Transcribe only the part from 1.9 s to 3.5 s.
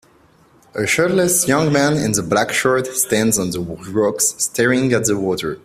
in black shorts stands